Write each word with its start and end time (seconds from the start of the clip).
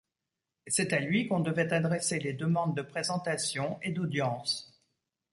C'est 0.65 0.93
à 0.93 0.99
lui 0.99 1.27
qu'on 1.27 1.41
devait 1.41 1.71
adresser 1.71 2.17
les 2.17 2.33
demandes 2.33 2.75
de 2.75 2.81
présentation 2.81 3.77
et 3.83 3.91
d'audience. 3.91 4.81